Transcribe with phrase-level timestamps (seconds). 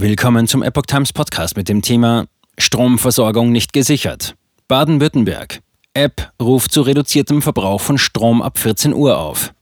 [0.00, 2.24] Willkommen zum Epoch Times Podcast mit dem Thema
[2.56, 4.34] Stromversorgung nicht gesichert.
[4.66, 5.60] Baden-Württemberg.
[5.92, 9.52] App ruft zu reduziertem Verbrauch von Strom ab 14 Uhr auf.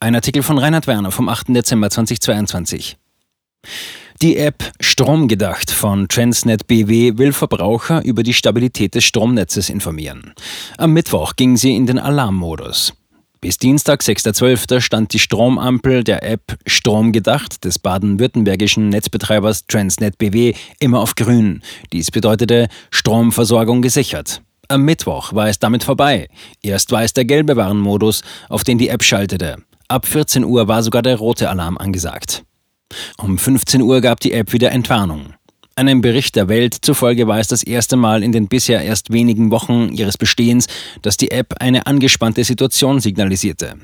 [0.00, 1.48] Ein Artikel von Reinhard Werner vom 8.
[1.48, 2.96] Dezember 2022.
[4.22, 10.32] Die App Stromgedacht von Transnet BW will Verbraucher über die Stabilität des Stromnetzes informieren.
[10.78, 12.94] Am Mittwoch ging sie in den Alarmmodus.
[13.44, 14.80] Bis Dienstag, 6.12.
[14.80, 21.62] stand die Stromampel der App Stromgedacht des baden-württembergischen Netzbetreibers Transnet BW immer auf grün.
[21.92, 24.40] Dies bedeutete Stromversorgung gesichert.
[24.68, 26.28] Am Mittwoch war es damit vorbei.
[26.62, 29.58] Erst war es der gelbe Warnmodus, auf den die App schaltete.
[29.88, 32.44] Ab 14 Uhr war sogar der rote Alarm angesagt.
[33.18, 35.34] Um 15 Uhr gab die App wieder Entwarnung.
[35.76, 39.50] Einem Bericht der Welt zufolge war es das erste Mal in den bisher erst wenigen
[39.50, 40.68] Wochen ihres Bestehens,
[41.02, 43.74] dass die App eine angespannte Situation signalisierte.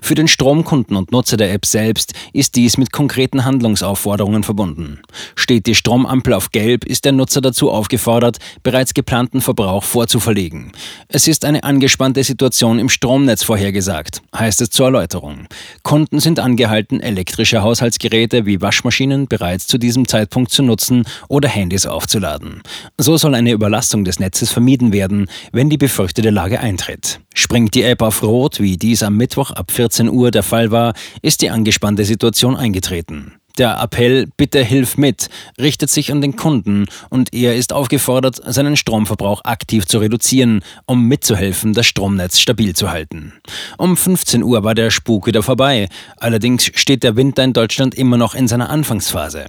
[0.00, 5.00] Für den Stromkunden und Nutzer der App selbst ist dies mit konkreten Handlungsaufforderungen verbunden.
[5.34, 10.70] Steht die Stromampel auf Gelb, ist der Nutzer dazu aufgefordert, bereits geplanten Verbrauch vorzuverlegen.
[11.08, 15.48] Es ist eine angespannte Situation im Stromnetz vorhergesagt, heißt es zur Erläuterung.
[15.82, 21.86] Kunden sind angehalten, elektrische Haushaltsgeräte wie Waschmaschinen bereits zu diesem Zeitpunkt zu nutzen oder Handys
[21.86, 22.62] aufzuladen.
[22.98, 27.20] So soll eine Überlastung des Netzes vermieden werden, wenn die befürchtete Lage eintritt.
[27.34, 30.92] Springt die App auf Rot, wie dies am Mittwoch ab 14 Uhr der Fall war,
[31.22, 33.32] ist die angespannte Situation eingetreten.
[33.56, 38.76] Der Appell Bitte hilf mit richtet sich an den Kunden und er ist aufgefordert, seinen
[38.76, 43.32] Stromverbrauch aktiv zu reduzieren, um mitzuhelfen, das Stromnetz stabil zu halten.
[43.78, 48.18] Um 15 Uhr war der Spuk wieder vorbei, allerdings steht der Winter in Deutschland immer
[48.18, 49.46] noch in seiner Anfangsphase.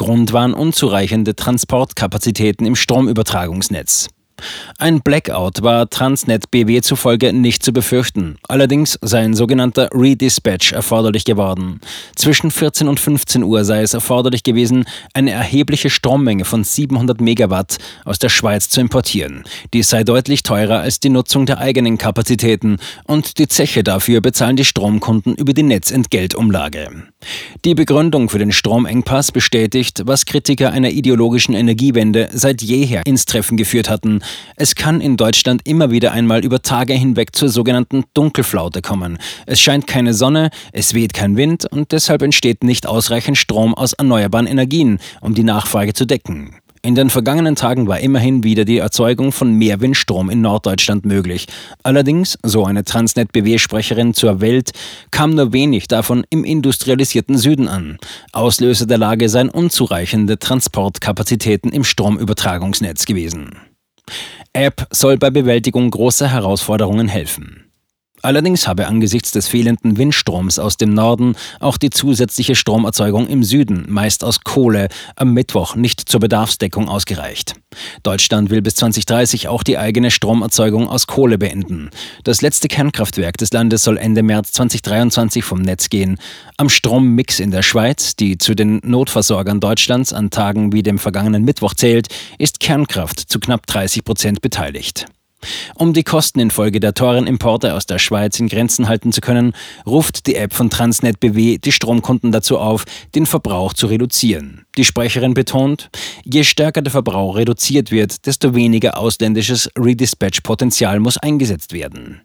[0.00, 4.08] Grund waren unzureichende Transportkapazitäten im Stromübertragungsnetz.
[4.78, 8.36] Ein Blackout war Transnet BW zufolge nicht zu befürchten.
[8.48, 11.80] Allerdings sei ein sogenannter Redispatch erforderlich geworden.
[12.16, 17.78] Zwischen 14 und 15 Uhr sei es erforderlich gewesen, eine erhebliche Strommenge von 700 Megawatt
[18.04, 19.44] aus der Schweiz zu importieren.
[19.72, 24.56] Dies sei deutlich teurer als die Nutzung der eigenen Kapazitäten und die Zeche dafür bezahlen
[24.56, 27.04] die Stromkunden über die Netzentgeltumlage.
[27.64, 33.56] Die Begründung für den Stromengpass bestätigt, was Kritiker einer ideologischen Energiewende seit jeher ins Treffen
[33.56, 34.20] geführt hatten,
[34.56, 39.18] es kann in Deutschland immer wieder einmal über Tage hinweg zur sogenannten Dunkelflaute kommen.
[39.46, 43.92] Es scheint keine Sonne, es weht kein Wind und deshalb entsteht nicht ausreichend Strom aus
[43.92, 46.54] erneuerbaren Energien, um die Nachfrage zu decken.
[46.82, 51.46] In den vergangenen Tagen war immerhin wieder die Erzeugung von mehr Windstrom in Norddeutschland möglich.
[51.82, 54.70] Allerdings, so eine Transnet-BW-Sprecherin zur Welt,
[55.10, 57.98] kam nur wenig davon im industrialisierten Süden an.
[58.32, 63.69] Auslöser der Lage seien unzureichende Transportkapazitäten im Stromübertragungsnetz gewesen.
[64.52, 67.69] App soll bei Bewältigung großer Herausforderungen helfen.
[68.22, 73.86] Allerdings habe angesichts des fehlenden Windstroms aus dem Norden auch die zusätzliche Stromerzeugung im Süden,
[73.88, 77.54] meist aus Kohle, am Mittwoch nicht zur Bedarfsdeckung ausgereicht.
[78.02, 81.90] Deutschland will bis 2030 auch die eigene Stromerzeugung aus Kohle beenden.
[82.24, 86.18] Das letzte Kernkraftwerk des Landes soll Ende März 2023 vom Netz gehen.
[86.56, 91.44] Am Strommix in der Schweiz, die zu den Notversorgern Deutschlands an Tagen wie dem vergangenen
[91.44, 95.06] Mittwoch zählt, ist Kernkraft zu knapp 30 Prozent beteiligt.
[95.74, 99.52] Um die Kosten infolge der teuren Importe aus der Schweiz in Grenzen halten zu können,
[99.86, 102.84] ruft die App von Transnet BW die Stromkunden dazu auf,
[103.14, 104.66] den Verbrauch zu reduzieren.
[104.76, 105.90] Die Sprecherin betont,
[106.24, 112.22] je stärker der Verbrauch reduziert wird, desto weniger ausländisches Redispatch-Potenzial muss eingesetzt werden.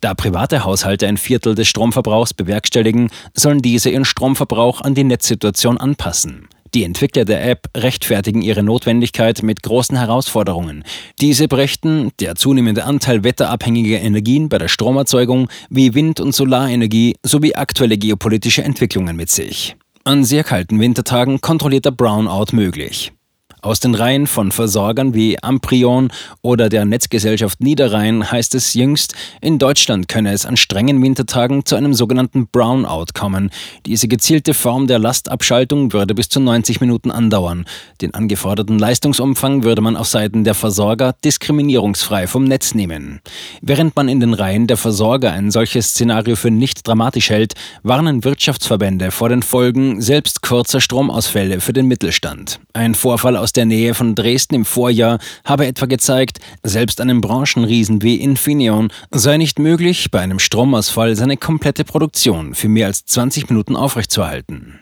[0.00, 5.78] Da private Haushalte ein Viertel des Stromverbrauchs bewerkstelligen, sollen diese ihren Stromverbrauch an die Netzsituation
[5.78, 6.48] anpassen.
[6.74, 10.84] Die Entwickler der App rechtfertigen ihre Notwendigkeit mit großen Herausforderungen.
[11.20, 17.54] Diese brächten der zunehmende Anteil wetterabhängiger Energien bei der Stromerzeugung wie Wind- und Solarenergie sowie
[17.54, 19.76] aktuelle geopolitische Entwicklungen mit sich.
[20.04, 23.12] An sehr kalten Wintertagen kontrollierter Brownout möglich.
[23.60, 29.58] Aus den Reihen von Versorgern wie Amprion oder der Netzgesellschaft Niederrhein heißt es jüngst, in
[29.58, 33.50] Deutschland könne es an strengen Wintertagen zu einem sogenannten Brownout kommen.
[33.84, 37.64] Diese gezielte Form der Lastabschaltung würde bis zu 90 Minuten andauern.
[38.00, 43.20] Den angeforderten Leistungsumfang würde man auf Seiten der Versorger diskriminierungsfrei vom Netz nehmen.
[43.60, 48.22] Während man in den Reihen der Versorger ein solches Szenario für nicht dramatisch hält, warnen
[48.22, 52.60] Wirtschaftsverbände vor den Folgen selbst kurzer Stromausfälle für den Mittelstand.
[52.72, 57.22] Ein Vorfall aus aus der Nähe von Dresden im Vorjahr habe etwa gezeigt, selbst einem
[57.22, 63.06] Branchenriesen wie Infineon sei nicht möglich, bei einem Stromausfall seine komplette Produktion für mehr als
[63.06, 64.80] 20 Minuten aufrechtzuerhalten.